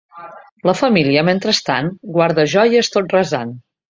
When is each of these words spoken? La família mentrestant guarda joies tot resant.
La 0.69 0.73
família 0.79 1.23
mentrestant 1.27 1.93
guarda 2.17 2.47
joies 2.57 2.93
tot 2.97 3.17
resant. 3.19 3.55